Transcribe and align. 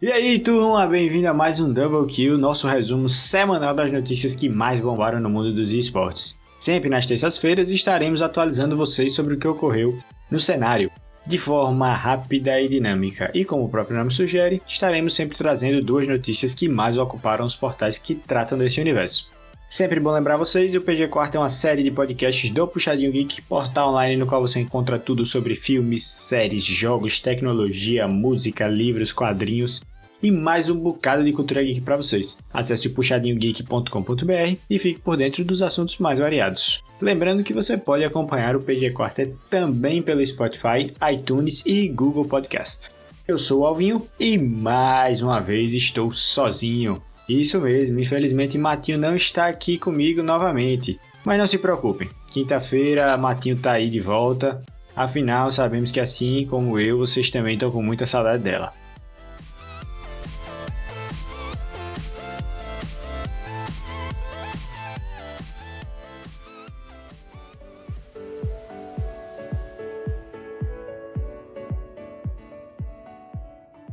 E 0.00 0.10
aí, 0.10 0.38
turma, 0.38 0.86
bem-vindo 0.86 1.28
a 1.28 1.34
mais 1.34 1.60
um 1.60 1.70
Double 1.70 2.06
Kill, 2.06 2.38
nosso 2.38 2.66
resumo 2.66 3.10
semanal 3.10 3.74
das 3.74 3.92
notícias 3.92 4.34
que 4.34 4.48
mais 4.48 4.80
bombaram 4.80 5.20
no 5.20 5.28
mundo 5.28 5.52
dos 5.52 5.74
esportes. 5.74 6.34
Sempre 6.58 6.88
nas 6.88 7.04
terças-feiras 7.04 7.70
estaremos 7.70 8.22
atualizando 8.22 8.74
vocês 8.74 9.14
sobre 9.14 9.34
o 9.34 9.38
que 9.38 9.46
ocorreu 9.46 9.98
no 10.30 10.40
cenário, 10.40 10.90
de 11.26 11.38
forma 11.38 11.92
rápida 11.92 12.58
e 12.58 12.68
dinâmica. 12.68 13.30
E 13.34 13.44
como 13.44 13.64
o 13.64 13.68
próprio 13.68 13.98
nome 13.98 14.10
sugere, 14.10 14.62
estaremos 14.66 15.12
sempre 15.12 15.36
trazendo 15.36 15.84
duas 15.84 16.08
notícias 16.08 16.54
que 16.54 16.70
mais 16.70 16.96
ocuparam 16.96 17.44
os 17.44 17.54
portais 17.54 17.98
que 17.98 18.14
tratam 18.14 18.56
desse 18.56 18.80
universo. 18.80 19.26
Sempre 19.68 20.00
bom 20.00 20.10
lembrar 20.10 20.38
vocês, 20.38 20.74
o 20.74 20.80
PG 20.80 21.08
Quarto 21.08 21.34
é 21.34 21.38
uma 21.38 21.50
série 21.50 21.82
de 21.82 21.90
podcasts 21.90 22.48
do 22.48 22.66
Puxadinho 22.66 23.12
Geek, 23.12 23.42
portal 23.42 23.90
online 23.90 24.16
no 24.16 24.26
qual 24.26 24.40
você 24.40 24.58
encontra 24.58 24.98
tudo 24.98 25.26
sobre 25.26 25.54
filmes, 25.54 26.06
séries, 26.06 26.64
jogos, 26.64 27.20
tecnologia, 27.20 28.08
música, 28.08 28.66
livros, 28.66 29.12
quadrinhos 29.12 29.82
e 30.22 30.30
mais 30.30 30.70
um 30.70 30.74
bocado 30.74 31.22
de 31.22 31.32
cultura 31.34 31.62
geek 31.62 31.82
para 31.82 31.98
vocês. 31.98 32.38
Acesse 32.52 32.88
puxadinhogeek.com.br 32.88 34.56
e 34.70 34.78
fique 34.78 35.00
por 35.00 35.18
dentro 35.18 35.44
dos 35.44 35.60
assuntos 35.60 35.98
mais 35.98 36.18
variados. 36.18 36.82
Lembrando 36.98 37.44
que 37.44 37.52
você 37.52 37.76
pode 37.76 38.04
acompanhar 38.04 38.56
o 38.56 38.62
PG 38.62 38.92
Quartet 38.92 39.34
também 39.50 40.00
pelo 40.00 40.24
Spotify, 40.24 40.90
iTunes 41.12 41.62
e 41.66 41.88
Google 41.88 42.24
Podcast. 42.24 42.90
Eu 43.28 43.36
sou 43.36 43.60
o 43.60 43.66
Alvinho 43.66 44.08
e 44.18 44.38
mais 44.38 45.20
uma 45.20 45.40
vez 45.40 45.74
estou 45.74 46.10
sozinho. 46.10 47.02
Isso 47.28 47.60
mesmo, 47.60 48.00
infelizmente 48.00 48.56
Matinho 48.56 48.98
não 48.98 49.14
está 49.14 49.48
aqui 49.48 49.76
comigo 49.76 50.22
novamente. 50.22 50.98
Mas 51.24 51.38
não 51.38 51.46
se 51.46 51.58
preocupem, 51.58 52.08
quinta-feira 52.30 53.16
Matinho 53.18 53.56
está 53.56 53.72
aí 53.72 53.90
de 53.90 54.00
volta. 54.00 54.58
Afinal, 54.96 55.50
sabemos 55.52 55.90
que 55.90 56.00
assim 56.00 56.46
como 56.48 56.78
eu, 56.78 56.98
vocês 56.98 57.30
também 57.30 57.54
estão 57.54 57.70
com 57.70 57.82
muita 57.82 58.06
saudade 58.06 58.42
dela. 58.42 58.72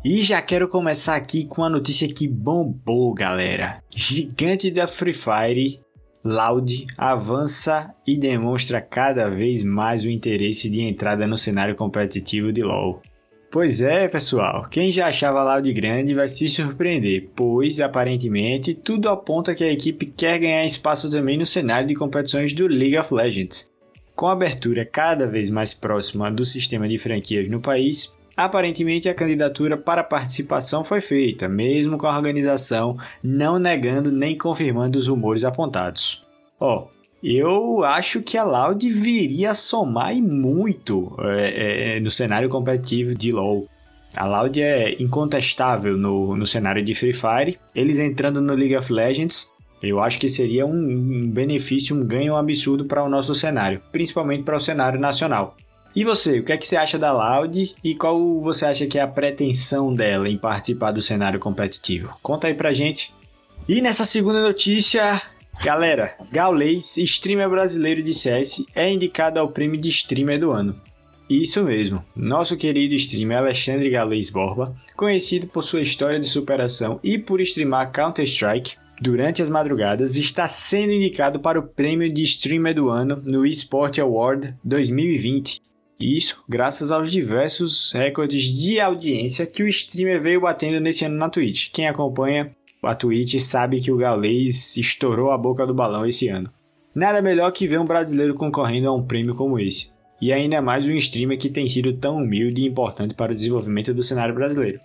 E 0.07 0.21
já 0.21 0.39
quero 0.39 0.67
começar 0.67 1.15
aqui 1.15 1.45
com 1.45 1.63
uma 1.63 1.69
notícia 1.69 2.07
que 2.07 2.27
bombou, 2.27 3.11
galera. 3.11 3.81
Gigante 3.89 4.69
da 4.69 4.85
Free 4.85 5.11
Fire, 5.11 5.77
Loud, 6.23 6.85
avança 6.95 7.91
e 8.05 8.15
demonstra 8.15 8.79
cada 8.79 9.27
vez 9.27 9.63
mais 9.63 10.03
o 10.03 10.09
interesse 10.11 10.69
de 10.69 10.81
entrada 10.81 11.25
no 11.25 11.39
cenário 11.39 11.75
competitivo 11.75 12.53
de 12.53 12.61
LoL. 12.61 13.01
Pois 13.49 13.81
é, 13.81 14.07
pessoal, 14.07 14.67
quem 14.69 14.91
já 14.91 15.07
achava 15.07 15.43
Loud 15.43 15.73
grande 15.73 16.13
vai 16.13 16.27
se 16.27 16.47
surpreender, 16.47 17.31
pois 17.35 17.79
aparentemente 17.79 18.75
tudo 18.75 19.09
aponta 19.09 19.55
que 19.55 19.63
a 19.63 19.73
equipe 19.73 20.05
quer 20.05 20.37
ganhar 20.37 20.63
espaço 20.65 21.09
também 21.09 21.35
no 21.35 21.47
cenário 21.47 21.87
de 21.87 21.95
competições 21.95 22.53
do 22.53 22.67
League 22.67 22.95
of 22.99 23.11
Legends. 23.11 23.71
Com 24.15 24.27
a 24.27 24.33
abertura 24.33 24.85
cada 24.85 25.25
vez 25.25 25.49
mais 25.49 25.73
próxima 25.73 26.29
do 26.31 26.45
sistema 26.45 26.87
de 26.87 26.99
franquias 26.99 27.49
no 27.49 27.59
país, 27.59 28.13
Aparentemente, 28.35 29.07
a 29.07 29.13
candidatura 29.13 29.77
para 29.77 30.03
participação 30.03 30.83
foi 30.83 30.99
feita, 30.99 31.47
mesmo 31.47 31.97
com 31.97 32.05
a 32.05 32.15
organização 32.15 32.97
não 33.23 33.57
negando 33.57 34.11
nem 34.11 34.37
confirmando 34.37 34.99
os 34.99 35.07
rumores 35.07 35.45
apontados. 35.45 36.21
Ó, 36.59 36.83
oh, 36.83 36.95
eu 37.23 37.83
acho 37.83 38.21
que 38.21 38.37
a 38.37 38.43
Loud 38.43 38.87
viria 38.89 39.51
a 39.51 39.55
somar 39.55 40.15
e 40.15 40.21
muito 40.21 41.15
é, 41.19 41.95
é, 41.95 41.99
no 41.99 42.11
cenário 42.11 42.49
competitivo 42.49 43.15
de 43.15 43.31
LoL. 43.31 43.63
A 44.17 44.25
Loud 44.25 44.61
é 44.61 45.01
incontestável 45.01 45.97
no, 45.97 46.35
no 46.35 46.45
cenário 46.45 46.83
de 46.83 46.93
Free 46.93 47.13
Fire. 47.13 47.57
Eles 47.73 47.99
entrando 47.99 48.41
no 48.41 48.53
League 48.53 48.75
of 48.75 48.91
Legends, 48.91 49.51
eu 49.81 50.01
acho 50.01 50.19
que 50.19 50.29
seria 50.29 50.65
um, 50.65 50.73
um 50.73 51.29
benefício, 51.29 51.95
um 51.95 52.05
ganho 52.05 52.35
absurdo 52.35 52.85
para 52.85 53.03
o 53.03 53.09
nosso 53.09 53.33
cenário, 53.33 53.81
principalmente 53.91 54.43
para 54.43 54.57
o 54.57 54.59
cenário 54.59 54.99
nacional. 54.99 55.55
E 55.95 56.03
você, 56.03 56.39
o 56.39 56.43
que 56.43 56.51
é 56.51 56.57
que 56.57 56.67
você 56.67 56.75
acha 56.75 56.99
da 56.99 57.13
Loud 57.13 57.73
e 57.81 57.95
qual 57.95 58.41
você 58.41 58.65
acha 58.65 58.85
que 58.85 58.99
é 58.99 59.01
a 59.01 59.07
pretensão 59.07 59.93
dela 59.93 60.27
em 60.27 60.37
participar 60.37 60.91
do 60.91 61.01
cenário 61.01 61.39
competitivo? 61.39 62.11
Conta 62.21 62.47
aí 62.47 62.53
pra 62.53 62.73
gente. 62.73 63.13
E 63.65 63.79
nessa 63.79 64.03
segunda 64.03 64.41
notícia, 64.41 65.21
galera, 65.63 66.13
Gaules, 66.33 66.97
streamer 66.97 67.49
brasileiro 67.49 68.03
de 68.03 68.13
CS, 68.13 68.65
é 68.75 68.91
indicado 68.91 69.39
ao 69.39 69.47
prêmio 69.47 69.79
de 69.79 69.87
streamer 69.87 70.37
do 70.37 70.51
ano. 70.51 70.75
Isso 71.29 71.63
mesmo, 71.63 72.03
nosso 72.13 72.57
querido 72.57 72.93
streamer 72.93 73.37
Alexandre 73.37 73.89
Galês 73.89 74.29
Borba, 74.29 74.75
conhecido 74.97 75.47
por 75.47 75.63
sua 75.63 75.81
história 75.81 76.19
de 76.19 76.27
superação 76.27 76.99
e 77.01 77.17
por 77.17 77.39
streamar 77.39 77.93
Counter-Strike, 77.93 78.75
durante 79.01 79.41
as 79.41 79.49
madrugadas, 79.49 80.17
está 80.17 80.45
sendo 80.45 80.91
indicado 80.91 81.39
para 81.39 81.59
o 81.59 81.63
prêmio 81.63 82.11
de 82.11 82.21
streamer 82.23 82.75
do 82.75 82.89
ano 82.89 83.23
no 83.25 83.45
eSport 83.45 83.97
Award 83.97 84.53
2020, 84.63 85.61
isso 85.99 86.43
graças 86.47 86.91
aos 86.91 87.11
diversos 87.11 87.93
recordes 87.93 88.43
de 88.43 88.79
audiência 88.79 89.45
que 89.45 89.63
o 89.63 89.67
streamer 89.67 90.21
veio 90.21 90.41
batendo 90.41 90.79
nesse 90.79 91.05
ano 91.05 91.15
na 91.15 91.29
Twitch. 91.29 91.69
Quem 91.71 91.87
acompanha 91.87 92.55
a 92.83 92.93
Twitch 92.93 93.39
sabe 93.39 93.81
que 93.81 93.91
o 93.91 93.97
Galês 93.97 94.77
estourou 94.77 95.31
a 95.31 95.37
boca 95.37 95.65
do 95.65 95.73
balão 95.73 96.05
esse 96.05 96.27
ano. 96.27 96.51
Nada 96.93 97.21
melhor 97.21 97.51
que 97.51 97.67
ver 97.67 97.79
um 97.79 97.85
brasileiro 97.85 98.35
concorrendo 98.35 98.87
a 98.87 98.93
um 98.93 99.03
prêmio 99.03 99.35
como 99.35 99.59
esse. 99.59 99.89
E 100.21 100.31
ainda 100.31 100.61
mais 100.61 100.85
um 100.85 100.91
streamer 100.91 101.37
que 101.37 101.49
tem 101.49 101.67
sido 101.67 101.93
tão 101.93 102.17
humilde 102.17 102.61
e 102.61 102.67
importante 102.67 103.13
para 103.13 103.31
o 103.31 103.35
desenvolvimento 103.35 103.93
do 103.93 104.03
cenário 104.03 104.33
brasileiro. 104.33 104.79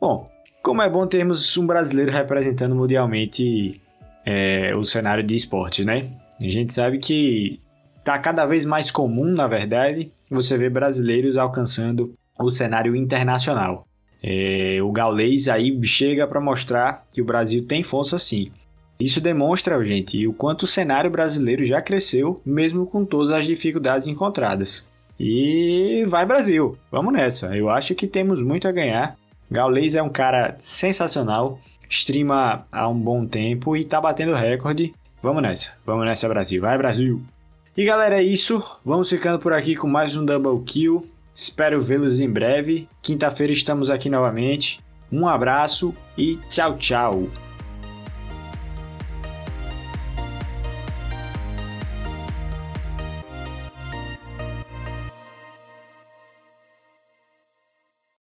Bom, 0.00 0.28
como 0.62 0.82
é 0.82 0.88
bom 0.88 1.06
termos 1.06 1.56
um 1.56 1.66
brasileiro 1.66 2.12
representando 2.12 2.74
mundialmente 2.74 3.80
é, 4.26 4.74
o 4.74 4.82
cenário 4.82 5.22
de 5.22 5.34
esportes, 5.34 5.86
né? 5.86 6.10
A 6.40 6.44
gente 6.44 6.74
sabe 6.74 6.98
que 6.98 7.60
Está 8.04 8.18
cada 8.18 8.44
vez 8.44 8.66
mais 8.66 8.90
comum, 8.90 9.24
na 9.24 9.46
verdade, 9.46 10.12
você 10.28 10.58
ver 10.58 10.68
brasileiros 10.68 11.38
alcançando 11.38 12.12
o 12.38 12.50
cenário 12.50 12.94
internacional. 12.94 13.88
É, 14.22 14.78
o 14.82 14.92
gaulês 14.92 15.48
aí 15.48 15.82
chega 15.82 16.26
para 16.26 16.38
mostrar 16.38 17.06
que 17.10 17.22
o 17.22 17.24
Brasil 17.24 17.64
tem 17.66 17.82
força 17.82 18.18
sim. 18.18 18.50
Isso 19.00 19.22
demonstra, 19.22 19.82
gente, 19.82 20.26
o 20.26 20.34
quanto 20.34 20.64
o 20.64 20.66
cenário 20.66 21.10
brasileiro 21.10 21.64
já 21.64 21.80
cresceu, 21.80 22.36
mesmo 22.44 22.84
com 22.84 23.06
todas 23.06 23.32
as 23.32 23.46
dificuldades 23.46 24.06
encontradas. 24.06 24.86
E 25.18 26.04
vai 26.06 26.26
Brasil, 26.26 26.74
vamos 26.92 27.10
nessa. 27.10 27.56
Eu 27.56 27.70
acho 27.70 27.94
que 27.94 28.06
temos 28.06 28.42
muito 28.42 28.68
a 28.68 28.72
ganhar. 28.72 29.16
Gaulês 29.50 29.94
é 29.94 30.02
um 30.02 30.10
cara 30.10 30.56
sensacional, 30.58 31.58
streama 31.88 32.66
há 32.70 32.86
um 32.86 33.00
bom 33.00 33.24
tempo 33.24 33.74
e 33.74 33.82
tá 33.82 33.98
batendo 33.98 34.34
recorde. 34.34 34.92
Vamos 35.22 35.42
nessa, 35.42 35.72
vamos 35.86 36.04
nessa 36.04 36.28
Brasil, 36.28 36.60
vai 36.60 36.76
Brasil! 36.76 37.24
E 37.76 37.84
galera, 37.84 38.20
é 38.20 38.22
isso. 38.22 38.62
Vamos 38.84 39.10
ficando 39.10 39.40
por 39.40 39.52
aqui 39.52 39.74
com 39.74 39.88
mais 39.88 40.14
um 40.14 40.24
Double 40.24 40.64
Kill. 40.64 41.04
Espero 41.34 41.80
vê-los 41.80 42.20
em 42.20 42.30
breve. 42.30 42.88
Quinta-feira 43.02 43.52
estamos 43.52 43.90
aqui 43.90 44.08
novamente. 44.08 44.80
Um 45.10 45.26
abraço 45.26 45.92
e 46.16 46.36
tchau, 46.48 46.78
tchau. 46.78 47.28